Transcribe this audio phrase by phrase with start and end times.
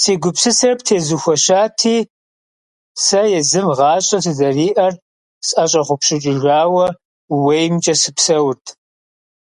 [0.00, 1.96] Си гупсысэр птезухуэщати,
[3.04, 4.94] сэ езым гъащӀэ сызэриӀэр
[5.46, 6.86] сӀэщӀэгъупщыкӀыжауэ,
[7.34, 8.64] ууеймкӀэ сыпсэурт.